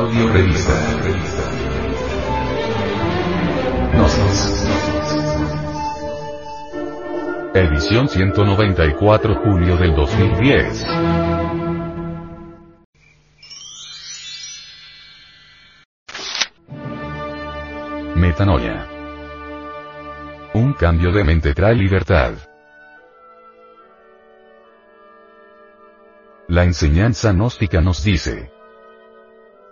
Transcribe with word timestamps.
Audio 0.00 0.32
Revista. 0.32 0.72
Gnosis. 3.92 4.66
Edición 7.52 8.08
194 8.08 9.34
julio 9.44 9.76
del 9.76 9.94
2010. 9.94 10.86
Metanoia. 18.16 18.86
Un 20.54 20.72
cambio 20.72 21.12
de 21.12 21.24
mente 21.24 21.52
trae 21.52 21.74
libertad. 21.74 22.32
La 26.48 26.64
enseñanza 26.64 27.34
gnóstica 27.34 27.82
nos 27.82 28.02
dice, 28.02 28.50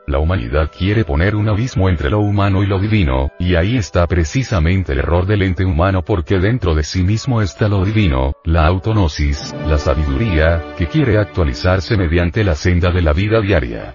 la 0.09 0.19
humanidad 0.19 0.71
quiere 0.77 1.05
poner 1.05 1.37
un 1.37 1.49
abismo 1.49 1.89
entre 1.91 2.09
lo 2.09 2.21
humano 2.21 2.63
y 2.63 2.67
lo 2.67 2.81
divino, 2.81 3.31
y 3.39 3.57
ahí 3.57 3.77
está 3.77 4.07
precisamente 4.07 4.93
el 4.93 5.01
error 5.01 5.27
del 5.27 5.43
ente 5.43 5.67
humano 5.67 6.03
porque 6.03 6.39
dentro 6.39 6.75
de 6.75 6.83
sí 6.83 7.03
mismo 7.03 7.43
está 7.43 7.69
lo 7.69 7.85
divino, 7.85 8.33
la 8.45 8.67
autonosis, 8.67 9.55
la 9.67 9.77
sabiduría, 9.77 10.75
que 10.79 10.87
quiere 10.87 11.19
actualizarse 11.19 11.97
mediante 11.97 12.43
la 12.43 12.55
senda 12.55 12.91
de 12.91 13.03
la 13.03 13.13
vida 13.13 13.41
diaria. 13.43 13.95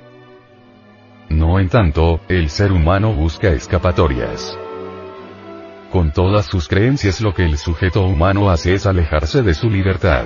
No 1.29 1.59
en 1.59 1.67
tanto, 1.69 2.21
el 2.29 2.49
ser 2.49 2.71
humano 2.71 3.13
busca 3.13 3.49
escapatorias. 3.49 4.55
Con 5.91 6.11
todas 6.11 6.45
sus 6.45 6.67
creencias 6.67 7.21
lo 7.21 7.33
que 7.33 7.45
el 7.45 7.57
sujeto 7.57 8.05
humano 8.05 8.51
hace 8.51 8.75
es 8.75 8.85
alejarse 8.85 9.41
de 9.41 9.55
su 9.55 9.69
libertad. 9.69 10.25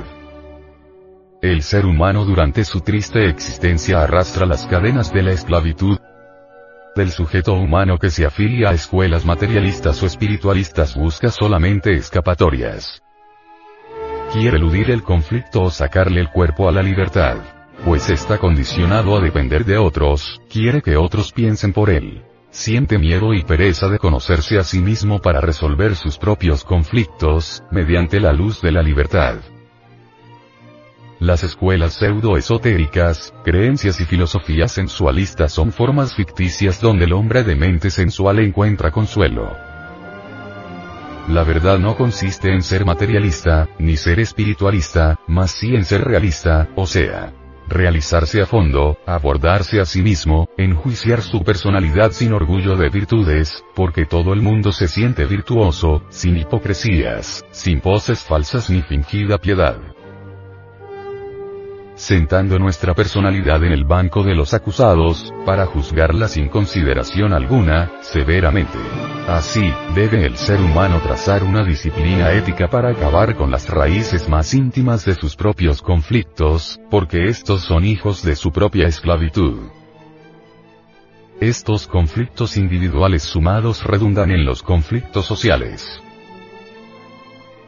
El 1.42 1.62
ser 1.62 1.86
humano 1.86 2.26
durante 2.26 2.64
su 2.66 2.82
triste 2.82 3.30
existencia 3.30 4.02
arrastra 4.02 4.48
las 4.48 4.66
cadenas 4.66 5.14
de 5.14 5.22
la 5.22 5.32
esclavitud 5.34 6.00
del 6.96 7.12
sujeto 7.12 7.54
humano 7.54 8.00
que 8.00 8.10
se 8.10 8.26
afilia 8.26 8.70
a 8.70 8.74
escuelas 8.74 9.24
materialistas 9.24 10.02
o 10.02 10.08
espiritualistas 10.08 10.96
busca 10.96 11.30
solamente 11.30 11.94
escapatorias. 11.94 13.04
Quiere 14.34 14.58
eludir 14.58 14.90
el 14.90 15.04
conflicto 15.04 15.62
o 15.62 15.70
sacarle 15.70 16.22
el 16.22 16.32
cuerpo 16.32 16.68
a 16.68 16.72
la 16.72 16.82
libertad. 16.82 17.38
Pues 17.86 18.10
está 18.10 18.40
condicionado 18.40 19.16
a 19.16 19.22
depender 19.22 19.64
de 19.64 19.78
otros, 19.78 20.42
quiere 20.50 20.82
que 20.82 20.98
otros 20.98 21.32
piensen 21.32 21.72
por 21.72 21.92
él. 21.92 22.24
Siente 22.50 22.98
miedo 22.98 23.36
y 23.36 23.44
pereza 23.44 23.90
de 23.90 24.00
conocerse 24.00 24.58
a 24.58 24.64
sí 24.64 24.80
mismo 24.80 25.22
para 25.22 25.40
resolver 25.40 25.96
sus 25.96 26.18
propios 26.18 26.64
conflictos, 26.64 27.64
mediante 27.70 28.20
la 28.20 28.34
luz 28.34 28.60
de 28.60 28.72
la 28.72 28.82
libertad. 28.82 29.36
Las 31.20 31.44
escuelas 31.44 31.96
pseudo-esotéricas, 31.96 33.34
creencias 33.44 34.00
y 34.00 34.06
filosofías 34.06 34.72
sensualistas 34.72 35.52
son 35.52 35.72
formas 35.72 36.14
ficticias 36.14 36.80
donde 36.80 37.06
el 37.06 37.14
hombre 37.14 37.44
de 37.44 37.56
mente 37.56 37.90
sensual 37.90 38.38
encuentra 38.38 38.92
consuelo. 38.92 39.52
La 41.28 41.44
verdad 41.44 41.80
no 41.80 41.96
consiste 41.98 42.54
en 42.54 42.62
ser 42.62 42.86
materialista, 42.86 43.68
ni 43.80 43.98
ser 43.98 44.20
espiritualista, 44.20 45.20
más 45.26 45.50
sí 45.50 45.76
en 45.76 45.86
ser 45.86 46.04
realista, 46.04 46.70
o 46.76 46.86
sea, 46.86 47.34
realizarse 47.68 48.40
a 48.40 48.46
fondo, 48.46 49.00
abordarse 49.08 49.82
a 49.82 49.86
sí 49.86 50.04
mismo, 50.04 50.48
enjuiciar 50.56 51.24
su 51.24 51.44
personalidad 51.44 52.12
sin 52.12 52.32
orgullo 52.32 52.76
de 52.76 52.90
virtudes, 52.90 53.64
porque 53.76 54.06
todo 54.06 54.34
el 54.34 54.44
mundo 54.44 54.72
se 54.72 54.88
siente 54.88 55.26
virtuoso, 55.26 56.04
sin 56.10 56.38
hipocresías, 56.38 57.44
sin 57.50 57.82
poses 57.82 58.22
falsas 58.22 58.70
ni 58.70 58.84
fingida 58.84 59.40
piedad 59.40 59.87
sentando 61.98 62.60
nuestra 62.60 62.94
personalidad 62.94 63.64
en 63.64 63.74
el 63.74 63.84
banco 63.84 64.24
de 64.24 64.36
los 64.36 64.54
acusados, 64.54 65.34
para 65.46 65.66
juzgarla 65.66 66.28
sin 66.28 66.48
consideración 66.48 67.34
alguna, 67.34 67.92
severamente. 68.02 68.78
Así, 69.28 69.74
debe 69.94 70.26
el 70.26 70.38
ser 70.38 70.62
humano 70.62 71.02
trazar 71.02 71.44
una 71.44 71.66
disciplina 71.66 72.32
ética 72.32 72.70
para 72.70 72.92
acabar 72.92 73.36
con 73.36 73.52
las 73.52 73.68
raíces 73.68 74.30
más 74.30 74.54
íntimas 74.54 75.04
de 75.04 75.16
sus 75.16 75.36
propios 75.36 75.82
conflictos, 75.82 76.80
porque 76.90 77.26
estos 77.26 77.64
son 77.64 77.84
hijos 77.84 78.24
de 78.24 78.36
su 78.38 78.52
propia 78.52 78.88
esclavitud. 78.88 79.68
Estos 81.42 81.88
conflictos 81.88 82.58
individuales 82.58 83.24
sumados 83.24 83.84
redundan 83.84 84.32
en 84.32 84.46
los 84.46 84.64
conflictos 84.64 85.26
sociales. 85.26 86.02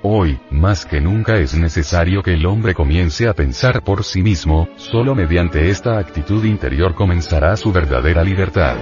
Hoy, 0.02 0.40
más 0.50 0.86
que 0.86 1.02
nunca 1.02 1.38
es 1.38 1.54
necesario 1.56 2.24
que 2.24 2.34
el 2.34 2.46
hombre 2.46 2.74
comience 2.74 3.28
a 3.28 3.34
pensar 3.34 3.84
por 3.84 4.06
sí 4.06 4.22
mismo, 4.22 4.70
solo 4.78 5.14
mediante 5.14 5.70
esta 5.70 5.98
actitud 5.98 6.46
interior 6.46 6.96
comenzará 6.96 7.58
su 7.58 7.74
verdadera 7.74 8.24
libertad. 8.24 8.78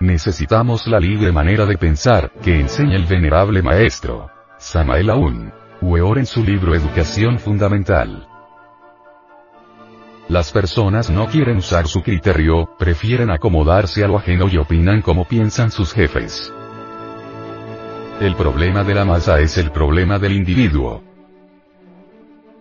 Necesitamos 0.00 0.88
la 0.88 0.98
libre 0.98 1.30
manera 1.30 1.66
de 1.66 1.78
pensar, 1.78 2.32
que 2.42 2.58
enseña 2.58 2.96
el 2.96 3.04
venerable 3.04 3.62
maestro. 3.62 4.28
Samael 4.58 5.10
Aun. 5.10 5.52
Weor 5.80 6.18
en 6.18 6.26
su 6.26 6.42
libro 6.42 6.74
Educación 6.74 7.38
Fundamental. 7.38 8.26
Las 10.28 10.50
personas 10.50 11.10
no 11.10 11.26
quieren 11.26 11.58
usar 11.58 11.86
su 11.86 12.02
criterio, 12.02 12.76
prefieren 12.76 13.30
acomodarse 13.30 14.02
a 14.02 14.08
lo 14.08 14.18
ajeno 14.18 14.48
y 14.48 14.56
opinan 14.56 15.00
como 15.00 15.26
piensan 15.26 15.70
sus 15.70 15.92
jefes. 15.92 16.52
El 18.20 18.34
problema 18.34 18.82
de 18.82 18.94
la 18.96 19.04
masa 19.04 19.38
es 19.38 19.56
el 19.58 19.70
problema 19.70 20.18
del 20.18 20.32
individuo. 20.32 21.07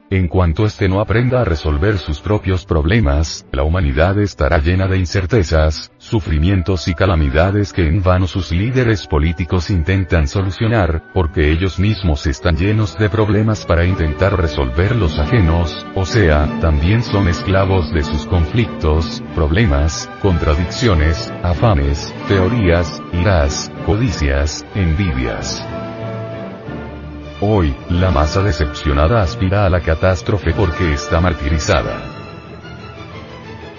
En 0.10 0.30
cuanto 0.30 0.66
éste 0.66 0.88
no 0.88 1.02
aprenda 1.02 1.42
a 1.42 1.44
resolver 1.44 1.98
sus 1.98 2.22
propios 2.22 2.66
problemas, 2.66 3.46
la 3.52 3.64
humanidad 3.64 4.18
estará 4.20 4.60
llena 4.60 4.88
de 4.88 4.98
incertezas, 4.98 5.92
sufrimientos 5.98 6.88
y 6.88 6.94
calamidades 6.94 7.74
que 7.74 7.86
en 7.86 8.02
vano 8.02 8.26
sus 8.26 8.54
líderes 8.54 9.06
políticos 9.06 9.70
intentan 9.70 10.30
solucionar, 10.30 11.12
porque 11.14 11.52
ellos 11.52 11.78
mismos 11.78 12.26
están 12.26 12.56
llenos 12.56 12.98
de 12.98 13.10
problemas 13.10 13.66
para 13.66 13.84
intentar 13.84 14.40
resolver 14.40 14.96
los 14.96 15.20
ajenos, 15.20 15.86
o 15.94 16.06
sea, 16.06 16.58
también 16.62 17.04
son 17.04 17.28
esclavos 17.28 17.92
de 17.92 18.06
sus 18.06 18.26
conflictos, 18.28 19.22
problemas, 19.36 20.10
contradicciones, 20.22 21.34
afanes, 21.44 22.16
teorías, 22.30 23.02
iras, 23.12 23.70
codicias, 23.86 24.66
envidias. 24.74 25.66
Hoy, 27.40 27.76
la 27.92 28.10
masa 28.10 28.42
decepcionada 28.42 29.22
aspira 29.22 29.68
a 29.68 29.70
la 29.70 29.82
catástrofe 29.82 30.54
porque 30.56 30.94
está 30.94 31.22
martirizada. 31.22 32.02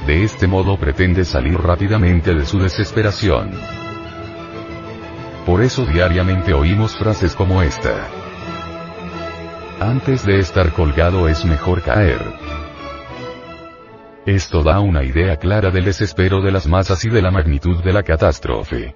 De 0.06 0.22
este 0.22 0.46
modo 0.46 0.78
pretende 0.78 1.24
salir 1.24 1.58
rápidamente 1.58 2.34
de 2.34 2.47
su 2.47 2.60
desesperación. 2.60 3.50
Por 5.44 5.60
eso 5.62 5.84
diariamente 5.84 6.54
oímos 6.54 6.97
frases 6.97 7.34
como 7.34 7.60
esta. 7.60 8.06
Antes 9.80 10.24
de 10.24 10.38
estar 10.38 10.72
colgado 10.72 11.28
es 11.28 11.44
mejor 11.44 11.82
caer. 11.82 12.20
Esto 14.24 14.62
da 14.62 14.78
una 14.78 15.02
idea 15.02 15.36
clara 15.36 15.70
del 15.70 15.84
desespero 15.84 16.41
de 16.42 16.52
las 16.52 16.68
masas 16.68 17.04
y 17.04 17.08
de 17.08 17.22
la 17.22 17.32
magnitud 17.32 17.82
de 17.82 17.92
la 17.92 18.04
catástrofe. 18.04 18.94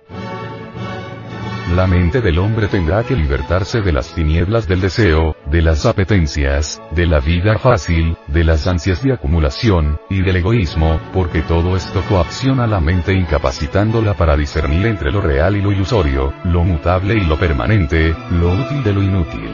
La 1.71 1.87
mente 1.87 2.21
del 2.21 2.39
hombre 2.39 2.67
tendrá 2.67 3.03
que 3.03 3.17
libertarse 3.17 3.81
de 3.81 3.93
las 3.93 4.15
tinieblas 4.15 4.69
del 4.69 4.81
deseo, 4.83 5.37
de 5.47 5.63
las 5.63 5.87
apetencias, 5.87 6.83
de 6.91 7.07
la 7.07 7.19
vida 7.21 7.57
fácil, 7.57 8.17
de 8.27 8.45
las 8.45 8.67
ansias 8.67 9.03
de 9.03 9.15
acumulación, 9.15 9.99
y 10.11 10.21
del 10.21 10.37
egoísmo, 10.37 11.01
porque 11.15 11.41
todo 11.41 11.75
esto 11.77 12.03
coacciona 12.11 12.67
la 12.67 12.81
mente 12.81 13.15
incapacitándola 13.15 14.15
para 14.15 14.37
discernir 14.37 14.87
entre 14.87 15.13
lo 15.13 15.23
real 15.23 15.57
y 15.57 15.63
lo 15.63 15.73
ilusorio, 15.73 16.35
lo 16.45 16.63
mutable 16.63 17.15
y 17.15 17.25
lo 17.25 17.39
permanente, 17.39 18.15
lo 18.33 18.53
útil 18.53 18.85
de 18.85 18.93
lo 18.93 19.03
inútil. 19.03 19.51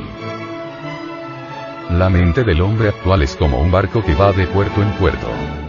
La 1.91 2.09
mente 2.11 2.43
del 2.43 2.63
hombre 2.63 2.89
actual 2.89 3.23
es 3.23 3.37
como 3.37 3.61
un 3.61 3.71
barco 3.71 4.03
que 4.03 4.15
va 4.15 4.33
de 4.33 4.47
puerto 4.47 4.83
en 4.83 4.91
puerto. 4.93 5.68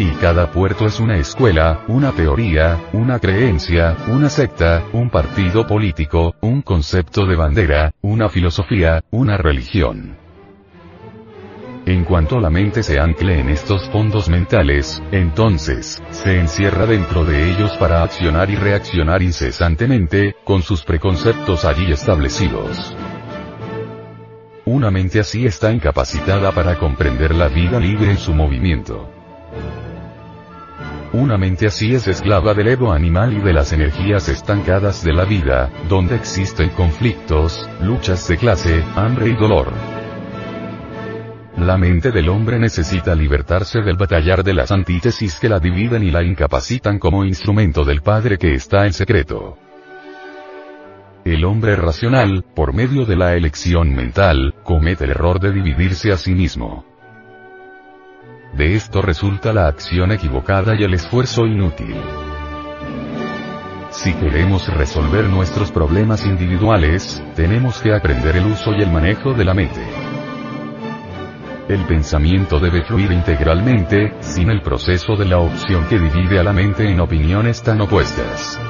Y 0.00 0.12
cada 0.12 0.50
puerto 0.50 0.86
es 0.86 0.98
una 0.98 1.18
escuela, 1.18 1.84
una 1.86 2.12
teoría, 2.12 2.88
una 2.94 3.18
creencia, 3.18 3.98
una 4.08 4.30
secta, 4.30 4.82
un 4.94 5.10
partido 5.10 5.66
político, 5.66 6.34
un 6.40 6.62
concepto 6.62 7.26
de 7.26 7.36
bandera, 7.36 7.92
una 8.00 8.30
filosofía, 8.30 9.04
una 9.10 9.36
religión. 9.36 10.16
En 11.84 12.04
cuanto 12.04 12.40
la 12.40 12.48
mente 12.48 12.82
se 12.82 12.98
ancle 12.98 13.40
en 13.40 13.50
estos 13.50 13.90
fondos 13.90 14.30
mentales, 14.30 15.02
entonces, 15.12 16.02
se 16.08 16.40
encierra 16.40 16.86
dentro 16.86 17.26
de 17.26 17.50
ellos 17.52 17.76
para 17.76 18.02
accionar 18.02 18.48
y 18.48 18.56
reaccionar 18.56 19.20
incesantemente, 19.20 20.34
con 20.44 20.62
sus 20.62 20.82
preconceptos 20.82 21.66
allí 21.66 21.92
establecidos. 21.92 22.96
Una 24.64 24.90
mente 24.90 25.20
así 25.20 25.44
está 25.44 25.70
incapacitada 25.70 26.52
para 26.52 26.78
comprender 26.78 27.34
la 27.34 27.48
vida 27.48 27.78
libre 27.78 28.10
en 28.10 28.16
su 28.16 28.32
movimiento. 28.32 29.19
Una 31.12 31.36
mente 31.36 31.66
así 31.66 31.92
es 31.92 32.06
esclava 32.06 32.54
del 32.54 32.68
ego 32.68 32.92
animal 32.92 33.32
y 33.32 33.40
de 33.40 33.52
las 33.52 33.72
energías 33.72 34.28
estancadas 34.28 35.02
de 35.02 35.12
la 35.12 35.24
vida, 35.24 35.68
donde 35.88 36.14
existen 36.14 36.68
conflictos, 36.70 37.68
luchas 37.82 38.28
de 38.28 38.36
clase, 38.36 38.84
hambre 38.94 39.30
y 39.30 39.34
dolor. 39.34 39.72
La 41.56 41.76
mente 41.76 42.12
del 42.12 42.28
hombre 42.28 42.60
necesita 42.60 43.16
libertarse 43.16 43.80
del 43.80 43.96
batallar 43.96 44.44
de 44.44 44.54
las 44.54 44.70
antítesis 44.70 45.40
que 45.40 45.48
la 45.48 45.58
dividen 45.58 46.04
y 46.04 46.12
la 46.12 46.22
incapacitan 46.22 47.00
como 47.00 47.24
instrumento 47.24 47.84
del 47.84 48.02
Padre 48.02 48.38
que 48.38 48.54
está 48.54 48.86
en 48.86 48.92
secreto. 48.92 49.58
El 51.24 51.44
hombre 51.44 51.74
racional, 51.74 52.44
por 52.54 52.72
medio 52.72 53.04
de 53.04 53.16
la 53.16 53.34
elección 53.34 53.92
mental, 53.94 54.54
comete 54.62 55.04
el 55.04 55.10
error 55.10 55.40
de 55.40 55.52
dividirse 55.52 56.12
a 56.12 56.16
sí 56.16 56.34
mismo. 56.34 56.84
De 58.60 58.74
esto 58.74 59.00
resulta 59.00 59.54
la 59.54 59.68
acción 59.68 60.12
equivocada 60.12 60.74
y 60.78 60.84
el 60.84 60.92
esfuerzo 60.92 61.46
inútil. 61.46 61.96
Si 63.88 64.12
queremos 64.12 64.68
resolver 64.68 65.24
nuestros 65.30 65.72
problemas 65.72 66.26
individuales, 66.26 67.24
tenemos 67.34 67.80
que 67.80 67.94
aprender 67.94 68.36
el 68.36 68.44
uso 68.44 68.74
y 68.74 68.82
el 68.82 68.92
manejo 68.92 69.32
de 69.32 69.46
la 69.46 69.54
mente. 69.54 69.80
El 71.70 71.86
pensamiento 71.86 72.60
debe 72.60 72.82
fluir 72.82 73.10
integralmente, 73.12 74.12
sin 74.20 74.50
el 74.50 74.60
proceso 74.60 75.16
de 75.16 75.24
la 75.24 75.38
opción 75.38 75.86
que 75.88 75.98
divide 75.98 76.38
a 76.38 76.44
la 76.44 76.52
mente 76.52 76.86
en 76.86 77.00
opiniones 77.00 77.62
tan 77.62 77.80
opuestas. 77.80 78.60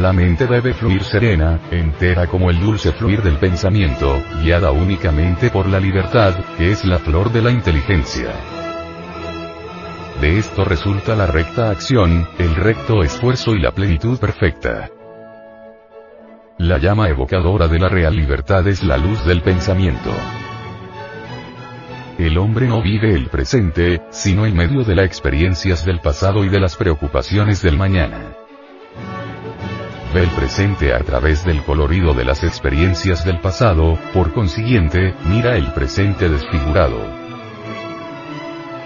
La 0.00 0.14
mente 0.14 0.46
debe 0.46 0.72
fluir 0.72 1.04
serena, 1.04 1.60
entera 1.70 2.26
como 2.26 2.48
el 2.48 2.58
dulce 2.58 2.90
fluir 2.90 3.22
del 3.22 3.36
pensamiento, 3.36 4.18
guiada 4.42 4.70
únicamente 4.70 5.50
por 5.50 5.68
la 5.68 5.78
libertad, 5.78 6.34
que 6.56 6.70
es 6.70 6.86
la 6.86 6.98
flor 6.98 7.30
de 7.30 7.42
la 7.42 7.50
inteligencia. 7.50 8.30
De 10.22 10.38
esto 10.38 10.64
resulta 10.64 11.14
la 11.14 11.26
recta 11.26 11.68
acción, 11.68 12.26
el 12.38 12.54
recto 12.54 13.02
esfuerzo 13.02 13.54
y 13.54 13.60
la 13.60 13.72
plenitud 13.72 14.18
perfecta. 14.18 14.88
La 16.56 16.78
llama 16.78 17.10
evocadora 17.10 17.68
de 17.68 17.78
la 17.78 17.90
real 17.90 18.16
libertad 18.16 18.66
es 18.68 18.82
la 18.82 18.96
luz 18.96 19.22
del 19.26 19.42
pensamiento. 19.42 20.10
El 22.16 22.38
hombre 22.38 22.68
no 22.68 22.80
vive 22.80 23.12
el 23.12 23.26
presente, 23.26 24.00
sino 24.08 24.46
en 24.46 24.56
medio 24.56 24.82
de 24.82 24.94
las 24.94 25.04
experiencias 25.04 25.84
del 25.84 26.00
pasado 26.00 26.42
y 26.42 26.48
de 26.48 26.58
las 26.58 26.76
preocupaciones 26.76 27.60
del 27.60 27.76
mañana. 27.76 28.39
Ve 30.12 30.24
el 30.24 30.30
presente 30.30 30.92
a 30.92 30.98
través 31.04 31.44
del 31.44 31.62
colorido 31.62 32.14
de 32.14 32.24
las 32.24 32.42
experiencias 32.42 33.24
del 33.24 33.38
pasado, 33.38 33.96
por 34.12 34.32
consiguiente, 34.32 35.14
mira 35.26 35.56
el 35.56 35.72
presente 35.72 36.28
desfigurado. 36.28 37.19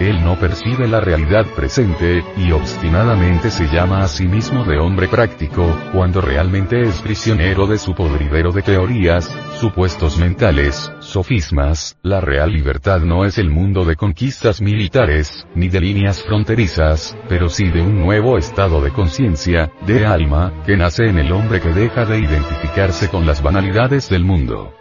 Él 0.01 0.25
no 0.25 0.39
percibe 0.39 0.89
la 0.89 1.01
realidad 1.01 1.47
presente, 1.55 2.25
y 2.37 2.51
obstinadamente 2.51 3.51
se 3.51 3.67
llama 3.67 4.03
a 4.03 4.09
sí 4.09 4.27
mismo 4.27 4.65
de 4.65 4.79
hombre 4.79 5.09
práctico, 5.09 5.65
cuando 5.93 6.21
realmente 6.21 6.83
es 6.83 7.01
prisionero 7.01 7.67
de 7.67 7.79
su 7.79 7.95
podridero 7.95 8.51
de 8.51 8.63
teorías, 8.63 9.31
supuestos 9.61 10.19
mentales, 10.19 10.93
sofismas, 11.01 11.97
la 12.03 12.21
real 12.21 12.53
libertad 12.53 13.01
no 13.01 13.25
es 13.25 13.39
el 13.39 13.51
mundo 13.51 13.85
de 13.85 13.97
conquistas 13.97 14.61
militares, 14.61 15.47
ni 15.55 15.69
de 15.69 15.81
líneas 15.81 16.23
fronterizas, 16.23 17.17
pero 17.29 17.49
sí 17.49 17.71
de 17.71 17.81
un 17.81 18.01
nuevo 18.01 18.37
estado 18.37 18.81
de 18.81 18.91
conciencia, 18.91 19.71
de 19.87 20.07
alma, 20.07 20.53
que 20.67 20.77
nace 20.77 21.05
en 21.05 21.19
el 21.19 21.33
hombre 21.33 21.61
que 21.61 21.73
deja 21.73 22.05
de 22.05 22.19
identificarse 22.19 23.09
con 23.09 23.27
las 23.27 23.43
banalidades 23.43 24.09
del 24.09 24.25
mundo 24.25 24.75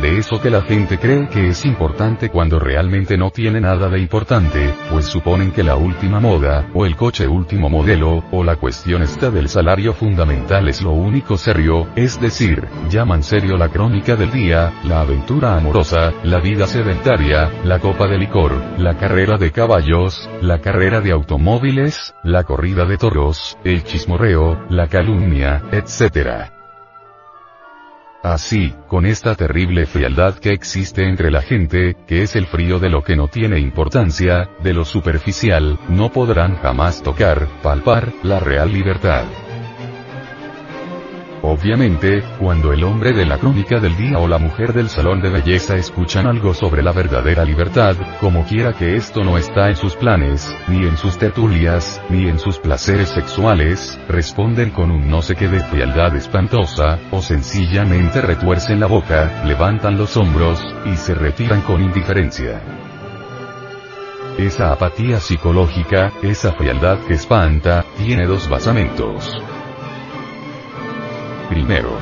de 0.00 0.18
eso 0.18 0.40
que 0.40 0.50
la 0.50 0.62
gente 0.62 0.98
cree 0.98 1.28
que 1.28 1.48
es 1.48 1.64
importante 1.64 2.28
cuando 2.28 2.58
realmente 2.58 3.16
no 3.16 3.30
tiene 3.30 3.60
nada 3.60 3.88
de 3.88 3.98
importante, 3.98 4.74
pues 4.90 5.06
suponen 5.06 5.52
que 5.52 5.62
la 5.62 5.76
última 5.76 6.20
moda, 6.20 6.68
o 6.74 6.84
el 6.84 6.96
coche 6.96 7.26
último 7.26 7.68
modelo, 7.68 8.24
o 8.30 8.44
la 8.44 8.56
cuestión 8.56 9.02
esta 9.02 9.30
del 9.30 9.48
salario 9.48 9.92
fundamental 9.92 10.68
es 10.68 10.82
lo 10.82 10.92
único 10.92 11.36
serio, 11.36 11.88
es 11.96 12.20
decir, 12.20 12.66
llaman 12.90 13.22
serio 13.22 13.56
la 13.56 13.68
crónica 13.68 14.16
del 14.16 14.30
día, 14.30 14.72
la 14.84 15.00
aventura 15.00 15.56
amorosa, 15.56 16.12
la 16.24 16.40
vida 16.40 16.66
sedentaria, 16.66 17.50
la 17.64 17.78
copa 17.78 18.06
de 18.06 18.18
licor, 18.18 18.52
la 18.78 18.96
carrera 18.96 19.38
de 19.38 19.50
caballos, 19.52 20.28
la 20.42 20.60
carrera 20.60 21.00
de 21.00 21.12
automóviles, 21.12 22.14
la 22.22 22.44
corrida 22.44 22.84
de 22.84 22.98
toros, 22.98 23.58
el 23.64 23.84
chismorreo, 23.84 24.66
la 24.68 24.88
calumnia, 24.88 25.62
etc. 25.72 26.55
Así, 28.26 28.74
con 28.88 29.06
esta 29.06 29.36
terrible 29.36 29.86
frialdad 29.86 30.34
que 30.34 30.50
existe 30.50 31.08
entre 31.08 31.30
la 31.30 31.42
gente, 31.42 31.94
que 32.08 32.22
es 32.22 32.34
el 32.34 32.48
frío 32.48 32.80
de 32.80 32.90
lo 32.90 33.04
que 33.04 33.14
no 33.14 33.28
tiene 33.28 33.60
importancia, 33.60 34.50
de 34.64 34.74
lo 34.74 34.84
superficial, 34.84 35.78
no 35.88 36.10
podrán 36.10 36.56
jamás 36.56 37.04
tocar, 37.04 37.46
palpar, 37.62 38.12
la 38.24 38.40
real 38.40 38.72
libertad. 38.72 39.26
Obviamente, 41.42 42.22
cuando 42.40 42.72
el 42.72 42.82
hombre 42.82 43.12
de 43.12 43.26
la 43.26 43.38
crónica 43.38 43.78
del 43.78 43.96
día 43.96 44.18
o 44.18 44.26
la 44.26 44.38
mujer 44.38 44.72
del 44.72 44.88
salón 44.88 45.20
de 45.20 45.30
belleza 45.30 45.76
escuchan 45.76 46.26
algo 46.26 46.54
sobre 46.54 46.82
la 46.82 46.92
verdadera 46.92 47.44
libertad, 47.44 47.94
como 48.20 48.44
quiera 48.44 48.72
que 48.72 48.96
esto 48.96 49.22
no 49.22 49.36
está 49.38 49.68
en 49.68 49.76
sus 49.76 49.94
planes, 49.96 50.52
ni 50.68 50.84
en 50.86 50.96
sus 50.96 51.18
tertulias, 51.18 52.00
ni 52.08 52.28
en 52.28 52.38
sus 52.38 52.58
placeres 52.58 53.10
sexuales, 53.10 53.98
responden 54.08 54.70
con 54.70 54.90
un 54.90 55.08
no 55.08 55.22
sé 55.22 55.36
qué 55.36 55.48
de 55.48 55.60
frialdad 55.60 56.16
espantosa, 56.16 56.98
o 57.10 57.20
sencillamente 57.22 58.20
retuercen 58.20 58.80
la 58.80 58.86
boca, 58.86 59.44
levantan 59.44 59.98
los 59.98 60.16
hombros, 60.16 60.60
y 60.84 60.96
se 60.96 61.14
retiran 61.14 61.60
con 61.62 61.82
indiferencia. 61.82 62.60
Esa 64.38 64.72
apatía 64.72 65.18
psicológica, 65.20 66.12
esa 66.22 66.52
frialdad 66.52 66.98
que 67.06 67.14
espanta, 67.14 67.84
tiene 67.96 68.26
dos 68.26 68.48
basamentos. 68.48 69.32
Primero. 71.48 71.96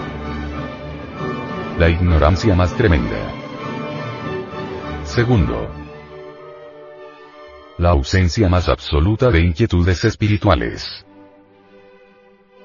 La 1.78 1.90
ignorancia 1.90 2.54
más 2.54 2.74
tremenda. 2.76 3.18
Segundo. 5.04 5.68
La 7.76 7.90
ausencia 7.90 8.48
más 8.48 8.70
absoluta 8.70 9.30
de 9.30 9.40
inquietudes 9.40 10.02
espirituales. 10.04 11.04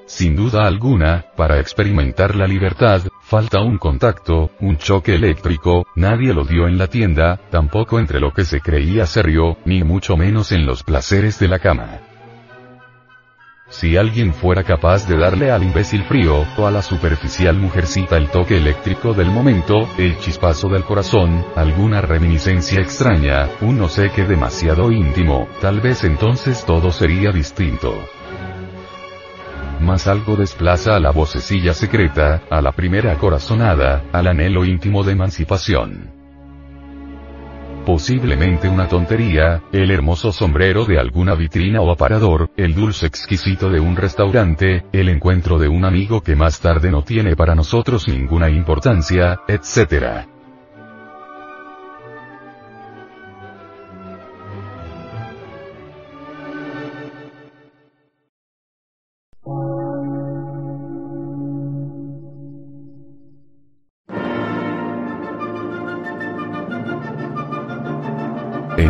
Sin 0.05 0.37
duda 0.37 0.65
alguna, 0.65 1.25
para 1.35 1.59
experimentar 1.59 2.35
la 2.35 2.47
libertad, 2.47 3.01
falta 3.21 3.59
un 3.59 3.77
contacto, 3.77 4.51
un 4.61 4.77
choque 4.77 5.15
eléctrico, 5.15 5.85
nadie 5.95 6.33
lo 6.33 6.45
dio 6.45 6.67
en 6.67 6.77
la 6.77 6.87
tienda, 6.87 7.41
tampoco 7.51 7.99
entre 7.99 8.21
lo 8.21 8.33
que 8.33 8.45
se 8.45 8.61
creía 8.61 9.05
serio, 9.05 9.57
ni 9.65 9.83
mucho 9.83 10.15
menos 10.15 10.53
en 10.53 10.65
los 10.65 10.83
placeres 10.83 11.39
de 11.39 11.47
la 11.49 11.59
cama. 11.59 12.08
Si 13.69 13.95
alguien 13.97 14.33
fuera 14.33 14.63
capaz 14.63 15.07
de 15.07 15.15
darle 15.15 15.51
al 15.51 15.61
imbécil 15.61 16.03
frío, 16.03 16.43
o 16.57 16.65
a 16.65 16.71
la 16.71 16.81
superficial 16.81 17.55
mujercita 17.55 18.17
el 18.17 18.29
toque 18.29 18.57
eléctrico 18.57 19.13
del 19.13 19.29
momento, 19.29 19.87
el 19.97 20.17
chispazo 20.17 20.69
del 20.69 20.83
corazón, 20.83 21.45
alguna 21.55 22.01
reminiscencia 22.01 22.81
extraña, 22.81 23.47
un 23.61 23.77
no 23.77 23.87
sé 23.87 24.09
qué 24.09 24.23
demasiado 24.23 24.91
íntimo, 24.91 25.47
tal 25.61 25.81
vez 25.81 26.03
entonces 26.03 26.65
todo 26.65 26.91
sería 26.91 27.31
distinto. 27.31 27.93
Mas 29.79 30.07
algo 30.07 30.35
desplaza 30.35 30.95
a 30.95 30.99
la 30.99 31.11
vocecilla 31.11 31.75
secreta, 31.75 32.41
a 32.49 32.61
la 32.61 32.71
primera 32.71 33.15
corazonada, 33.17 34.03
al 34.11 34.27
anhelo 34.27 34.65
íntimo 34.65 35.03
de 35.03 35.13
emancipación 35.13 36.18
posiblemente 37.89 38.69
una 38.69 38.87
tontería, 38.87 39.63
el 39.71 39.89
hermoso 39.89 40.31
sombrero 40.31 40.85
de 40.85 40.99
alguna 40.99 41.33
vitrina 41.33 41.81
o 41.81 41.91
aparador, 41.91 42.51
el 42.55 42.75
dulce 42.75 43.07
exquisito 43.07 43.71
de 43.71 43.79
un 43.79 43.95
restaurante, 43.95 44.85
el 44.91 45.09
encuentro 45.09 45.57
de 45.57 45.69
un 45.69 45.83
amigo 45.85 46.21
que 46.21 46.35
más 46.35 46.59
tarde 46.59 46.91
no 46.91 47.01
tiene 47.01 47.35
para 47.35 47.55
nosotros 47.55 48.07
ninguna 48.07 48.47
importancia, 48.47 49.39
etc. 49.47 50.38